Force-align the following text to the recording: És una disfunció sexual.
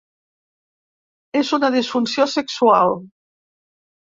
És 1.41 1.51
una 1.59 1.69
disfunció 1.75 2.27
sexual. 2.33 2.97